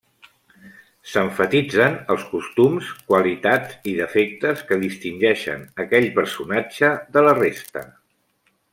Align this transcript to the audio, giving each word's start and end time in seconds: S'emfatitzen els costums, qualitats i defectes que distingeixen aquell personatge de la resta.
S'emfatitzen 1.09 1.97
els 2.13 2.23
costums, 2.31 2.89
qualitats 3.11 3.77
i 3.93 3.95
defectes 4.01 4.65
que 4.71 4.81
distingeixen 4.87 5.65
aquell 5.87 6.11
personatge 6.21 6.95
de 7.19 7.29
la 7.29 7.39
resta. 7.43 7.89